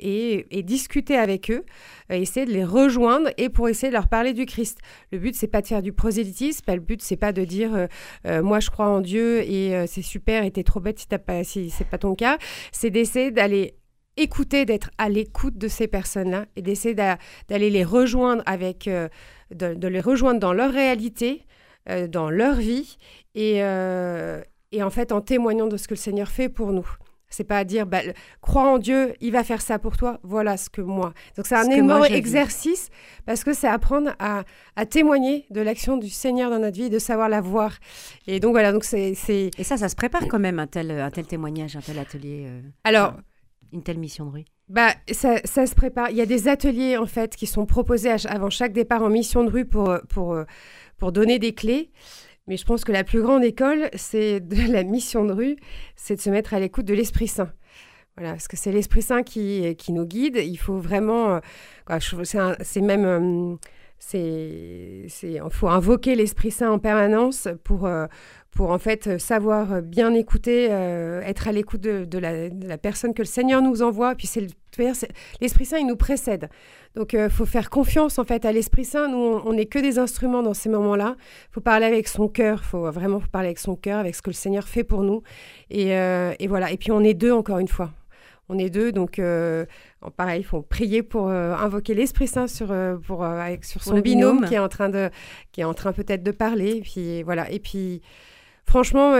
et, 0.00 0.62
discuter 0.62 1.16
avec 1.16 1.50
eux, 1.50 1.64
essayer 2.10 2.46
de 2.46 2.52
les 2.52 2.64
rejoindre 2.64 3.30
et 3.38 3.48
pour 3.48 3.68
essayer 3.68 3.88
de 3.88 3.94
leur 3.94 4.08
parler 4.08 4.34
du 4.34 4.46
Christ. 4.46 4.78
Le 5.10 5.18
but 5.18 5.34
c'est 5.34 5.48
pas 5.48 5.62
de 5.62 5.66
faire 5.66 5.82
du 5.82 5.92
prosélytisme, 5.92 6.64
le 6.68 6.80
but 6.80 7.02
c'est 7.02 7.16
pas 7.16 7.32
de 7.32 7.44
dire 7.44 7.88
moi 8.24 8.60
je 8.60 8.70
crois 8.70 8.88
en 8.88 9.00
Dieu 9.00 9.40
et 9.40 9.86
c'est 9.86 10.02
super 10.02 10.44
et 10.44 10.50
t'es 10.50 10.62
trop 10.62 10.80
bête 10.80 10.98
si 10.98 11.08
t'as 11.08 11.18
pas 11.18 11.44
si 11.44 11.70
c'est 11.70 11.86
pas 11.86 11.98
ton 12.00 12.14
cas 12.14 12.38
c'est 12.72 12.90
d'essayer 12.90 13.30
d'aller 13.30 13.74
écouter, 14.16 14.64
d'être 14.64 14.90
à 14.98 15.08
l'écoute 15.08 15.56
de 15.56 15.68
ces 15.68 15.88
personnes-là 15.88 16.46
et 16.56 16.62
d'essayer 16.62 16.94
d'aller 16.94 17.70
les 17.70 17.84
rejoindre 17.84 18.42
avec, 18.46 18.88
euh, 18.88 19.08
de, 19.50 19.88
les 19.88 20.00
rejoindre 20.00 20.40
dans 20.40 20.52
leur 20.52 20.72
réalité, 20.72 21.46
euh, 21.88 22.06
dans 22.06 22.30
leur 22.30 22.56
vie 22.56 22.98
euh, 23.36 24.42
et 24.72 24.82
en 24.82 24.90
fait 24.90 25.12
en 25.12 25.20
témoignant 25.20 25.66
de 25.66 25.76
ce 25.76 25.88
que 25.88 25.94
le 25.94 25.98
Seigneur 25.98 26.28
fait 26.28 26.48
pour 26.48 26.72
nous. 26.72 26.88
C'est 27.30 27.44
pas 27.44 27.58
à 27.58 27.64
dire, 27.64 27.86
bah, 27.86 28.00
crois 28.40 28.64
en 28.64 28.78
Dieu, 28.78 29.14
il 29.20 29.30
va 29.30 29.44
faire 29.44 29.62
ça 29.62 29.78
pour 29.78 29.96
toi. 29.96 30.18
Voilà 30.24 30.56
ce 30.56 30.68
que 30.68 30.80
moi. 30.80 31.14
Donc 31.36 31.46
c'est 31.46 31.54
un 31.54 31.70
énorme 31.70 32.06
exercice 32.06 32.90
parce 33.24 33.44
que 33.44 33.52
c'est 33.52 33.68
apprendre 33.68 34.10
à, 34.18 34.42
à, 34.74 34.84
témoigner 34.84 35.46
de 35.50 35.60
l'action 35.60 35.96
du 35.96 36.10
Seigneur 36.10 36.50
dans 36.50 36.58
notre 36.58 36.76
vie, 36.76 36.90
de 36.90 36.98
savoir 36.98 37.28
la 37.28 37.40
voir. 37.40 37.78
Et 38.26 38.40
donc 38.40 38.50
voilà, 38.50 38.72
donc 38.72 38.82
c'est. 38.82 39.14
Et 39.28 39.64
ça, 39.64 39.76
ça 39.76 39.88
se 39.88 39.94
prépare 39.94 40.26
quand 40.26 40.40
même 40.40 40.58
un 40.58 40.66
tel, 40.66 40.90
un 40.90 41.10
tel 41.10 41.26
témoignage, 41.26 41.76
un 41.76 41.80
tel 41.80 41.98
atelier. 42.00 42.46
Euh, 42.48 42.60
Alors. 42.82 43.14
une 43.72 43.82
telle 43.84 43.98
mission 43.98 44.26
de 44.26 44.30
rue. 44.30 44.44
Bah, 44.68 44.92
ça, 45.10 45.36
ça, 45.44 45.66
se 45.66 45.74
prépare. 45.74 46.10
Il 46.10 46.16
y 46.16 46.20
a 46.20 46.26
des 46.26 46.48
ateliers 46.48 46.96
en 46.96 47.06
fait 47.06 47.36
qui 47.36 47.46
sont 47.46 47.64
proposés 47.64 48.10
avant 48.28 48.50
chaque 48.50 48.72
départ 48.72 49.02
en 49.02 49.08
mission 49.08 49.44
de 49.44 49.50
rue 49.50 49.64
pour, 49.64 49.98
pour, 50.08 50.36
pour 50.98 51.12
donner 51.12 51.38
des 51.38 51.54
clés. 51.54 51.90
Mais 52.46 52.56
je 52.56 52.64
pense 52.64 52.84
que 52.84 52.92
la 52.92 53.04
plus 53.04 53.22
grande 53.22 53.44
école, 53.44 53.90
c'est 53.94 54.40
de 54.40 54.72
la 54.72 54.82
mission 54.82 55.24
de 55.24 55.32
rue, 55.32 55.56
c'est 55.96 56.16
de 56.16 56.20
se 56.20 56.30
mettre 56.30 56.54
à 56.54 56.60
l'écoute 56.60 56.86
de 56.86 56.94
l'Esprit 56.94 57.28
Saint. 57.28 57.52
Voilà, 58.16 58.32
parce 58.32 58.48
que 58.48 58.56
c'est 58.56 58.72
l'Esprit 58.72 59.02
Saint 59.02 59.22
qui, 59.22 59.76
qui 59.76 59.92
nous 59.92 60.04
guide. 60.04 60.36
Il 60.36 60.56
faut 60.56 60.78
vraiment. 60.78 61.40
Euh, 61.90 61.98
c'est 62.62 62.80
même. 62.80 63.58
Euh, 64.14 65.04
c'est, 65.08 65.32
il 65.32 65.42
faut 65.50 65.68
invoquer 65.68 66.14
l'Esprit 66.14 66.50
Saint 66.50 66.70
en 66.70 66.78
permanence 66.78 67.48
pour, 67.64 67.86
euh, 67.86 68.06
pour 68.50 68.70
en 68.70 68.78
fait 68.78 69.18
savoir 69.18 69.82
bien 69.82 70.14
écouter, 70.14 70.64
être 70.64 71.48
à 71.48 71.52
l'écoute 71.52 71.80
de, 71.80 72.18
la, 72.18 72.78
personne 72.78 73.14
que 73.14 73.22
le 73.22 73.26
Seigneur 73.26 73.62
nous 73.62 73.82
envoie. 73.82 74.14
Puis 74.14 74.26
c'est 74.26 74.46
l'Esprit 75.40 75.64
Saint, 75.64 75.78
il 75.78 75.86
nous 75.86 75.96
précède. 75.96 76.48
Donc, 76.96 77.12
il 77.12 77.20
euh, 77.20 77.28
faut 77.28 77.46
faire 77.46 77.70
confiance 77.70 78.18
en 78.18 78.24
fait 78.24 78.44
à 78.44 78.52
l'Esprit 78.52 78.84
Saint. 78.84 79.08
Nous, 79.08 79.18
on 79.18 79.52
n'est 79.52 79.66
que 79.66 79.78
des 79.78 79.98
instruments 79.98 80.42
dans 80.42 80.54
ces 80.54 80.68
moments-là. 80.68 81.16
Faut 81.52 81.60
parler 81.60 81.86
avec 81.86 82.08
son 82.08 82.28
cœur. 82.28 82.64
Faut 82.64 82.90
vraiment 82.90 83.20
parler 83.32 83.48
avec 83.48 83.58
son 83.58 83.76
cœur, 83.76 83.98
avec 83.98 84.14
ce 84.14 84.22
que 84.22 84.30
le 84.30 84.34
Seigneur 84.34 84.66
fait 84.66 84.84
pour 84.84 85.02
nous. 85.02 85.22
Et, 85.70 85.96
euh, 85.96 86.34
voilà. 86.48 86.72
Et 86.72 86.76
puis, 86.76 86.90
on 86.90 87.00
est 87.00 87.14
deux 87.14 87.32
encore 87.32 87.58
une 87.58 87.68
fois. 87.68 87.92
On 88.52 88.58
est 88.58 88.68
deux, 88.68 88.90
donc 88.90 89.18
euh, 89.18 89.64
pareil, 90.16 90.40
il 90.40 90.44
faut 90.44 90.60
prier 90.60 91.02
pour 91.04 91.30
invoquer 91.30 91.94
l'Esprit 91.94 92.26
Saint 92.26 92.48
sur, 92.48 92.74
pour, 93.06 93.24
avec, 93.24 93.64
sur 93.64 93.82
son 93.82 94.00
binôme, 94.00 94.44
qui 94.44 94.54
est 94.54 94.58
en 94.58 94.68
train 94.68 94.88
de, 94.88 95.08
qui 95.52 95.60
est 95.60 95.64
en 95.64 95.74
train 95.74 95.92
peut-être 95.92 96.24
de 96.24 96.32
parler. 96.32 96.78
Et 96.78 96.80
puis 96.80 97.22
voilà. 97.22 97.48
Et 97.50 97.60
puis, 97.60 98.02
franchement, 98.70 99.14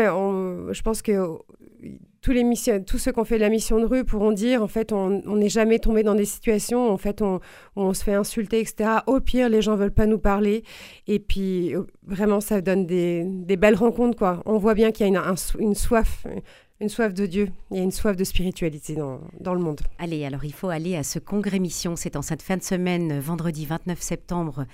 je 0.73 0.83
pense 0.83 1.03
que 1.03 1.39
tous, 2.21 2.31
les 2.31 2.45
tous 2.87 2.99
ceux 2.99 3.11
qui 3.11 3.19
ont 3.19 3.25
fait 3.25 3.39
la 3.39 3.49
mission 3.49 3.81
de 3.81 3.85
rue 3.85 4.05
pourront 4.05 4.31
dire, 4.31 4.63
en 4.63 4.69
fait, 4.69 4.93
on 4.93 5.37
n'est 5.37 5.49
jamais 5.49 5.81
tombé 5.81 6.05
dans 6.05 6.15
des 6.15 6.25
situations, 6.25 6.89
en 6.89 6.97
fait, 6.97 7.21
on, 7.21 7.41
on, 7.75 7.93
se 7.93 8.05
fait 8.05 8.15
insulter, 8.15 8.61
etc. 8.61 9.01
Au 9.09 9.19
pire, 9.21 9.49
les 9.49 9.61
gens 9.61 9.75
veulent 9.75 9.91
pas 9.91 10.07
nous 10.07 10.21
parler. 10.21 10.63
Et 11.09 11.19
puis, 11.19 11.75
vraiment, 12.07 12.41
ça 12.41 12.61
donne 12.61 12.87
des, 12.87 13.25
des 13.27 13.57
belles 13.57 13.75
rencontres, 13.75 14.17
quoi. 14.17 14.41
On 14.47 14.59
voit 14.59 14.75
bien 14.75 14.93
qu'il 14.93 15.07
y 15.07 15.17
a 15.17 15.21
une, 15.21 15.35
une 15.59 15.75
soif, 15.75 16.27
une 16.81 16.89
soif 16.89 17.13
de 17.13 17.27
Dieu, 17.27 17.51
il 17.71 17.77
y 17.77 17.81
a 17.81 17.83
une 17.83 17.91
soif 17.91 18.17
de 18.17 18.25
spiritualité 18.25 18.95
dans, 18.95 19.21
dans, 19.39 19.55
le 19.55 19.61
monde. 19.61 19.81
Allez, 19.99 20.25
alors 20.25 20.45
il 20.45 20.55
faut 20.55 20.71
aller 20.71 20.97
à 20.97 21.03
ce 21.03 21.19
congrès 21.19 21.59
mission, 21.59 21.97
c'est 21.97 22.17
en 22.17 22.23
cette 22.23 22.41
fin 22.41 22.57
de 22.57 22.63
semaine, 22.63 23.19
vendredi 23.21 23.67
29 23.67 24.01
septembre, 24.01 24.65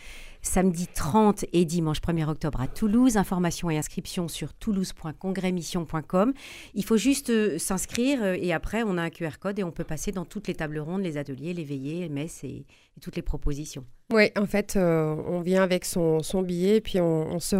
samedi 0.42 0.86
30 0.86 1.44
et 1.52 1.64
dimanche 1.64 2.00
1er 2.00 2.28
octobre 2.28 2.60
à 2.60 2.66
Toulouse. 2.66 3.16
Informations 3.16 3.70
et 3.70 3.78
inscriptions 3.78 4.28
sur 4.28 4.54
toulouse.congrèsmission.com. 4.54 6.32
Il 6.74 6.84
faut 6.84 6.96
juste 6.96 7.30
euh, 7.30 7.58
s'inscrire 7.58 8.22
euh, 8.22 8.36
et 8.38 8.52
après 8.52 8.82
on 8.82 8.98
a 8.98 9.02
un 9.02 9.10
QR 9.10 9.38
code 9.40 9.58
et 9.58 9.64
on 9.64 9.70
peut 9.70 9.84
passer 9.84 10.12
dans 10.12 10.24
toutes 10.24 10.48
les 10.48 10.54
tables 10.54 10.78
rondes, 10.78 11.02
les 11.02 11.16
ateliers, 11.16 11.52
les 11.52 11.64
veillées, 11.64 12.00
les 12.00 12.08
messes 12.08 12.44
et, 12.44 12.64
toutes 13.02 13.16
les 13.16 13.22
propositions. 13.22 13.84
Oui, 14.10 14.30
en 14.38 14.46
fait, 14.46 14.76
euh, 14.76 15.14
on 15.26 15.42
vient 15.42 15.62
avec 15.62 15.84
son, 15.84 16.22
billet, 16.42 16.80
puis 16.80 16.98
on, 16.98 17.38
se 17.40 17.56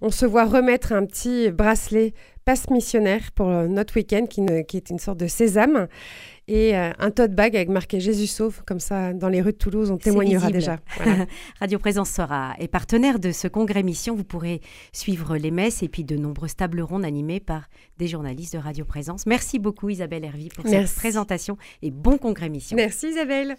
on 0.00 0.10
se 0.12 0.24
voit 0.24 0.44
remettre 0.44 0.92
un 0.92 1.04
petit 1.04 1.50
bracelet 1.50 2.14
passe 2.48 2.70
missionnaire 2.70 3.30
pour 3.34 3.46
notre 3.46 3.94
week-end, 3.96 4.24
qui, 4.24 4.40
qui, 4.66 4.78
est 4.78 4.88
une 4.88 4.98
sorte 4.98 5.18
de 5.18 5.26
sésame 5.26 5.86
et 6.46 6.74
euh, 6.74 6.92
un 6.98 7.10
tote 7.10 7.34
bag 7.34 7.54
avec 7.54 7.68
marqué 7.68 8.00
Jésus 8.00 8.26
sauve, 8.26 8.62
comme 8.64 8.80
ça 8.80 9.12
dans 9.12 9.28
les 9.28 9.42
rues 9.42 9.52
de 9.52 9.58
Toulouse, 9.58 9.90
on 9.90 9.98
témoignera 9.98 10.50
déjà. 10.50 10.78
Radio 11.60 11.78
Présence 11.78 12.08
sera 12.08 12.54
est 12.58 12.68
partenaire 12.68 13.18
de 13.18 13.32
ce 13.32 13.48
congrès 13.48 13.82
mission. 13.82 14.14
Vous 14.14 14.24
pourrez 14.24 14.62
suivre 14.94 15.36
les 15.36 15.50
messes 15.50 15.82
et 15.82 15.88
puis 15.88 16.04
de 16.04 16.16
nombreuses 16.16 16.56
tables 16.56 16.80
rondes 16.80 17.04
animées 17.04 17.40
par 17.40 17.68
des 17.98 18.06
journalistes 18.06 18.54
de 18.54 18.60
Radio 18.60 18.86
Présence. 18.86 19.26
Merci 19.26 19.58
beaucoup 19.58 19.90
Isabelle 19.90 20.24
Hervy 20.24 20.48
pour 20.48 20.66
cette 20.66 20.94
présentation 20.94 21.58
et 21.82 21.90
bon 21.90 22.16
congrès 22.16 22.48
mission. 22.48 22.76
Merci 22.78 23.08
Isabelle. 23.08 23.58